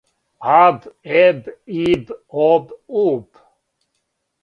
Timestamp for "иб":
1.89-2.05